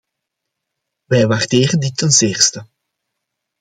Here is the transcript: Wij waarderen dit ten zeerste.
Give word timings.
Wij 1.05 1.27
waarderen 1.27 1.79
dit 1.79 1.97
ten 1.97 2.11
zeerste. 2.11 2.65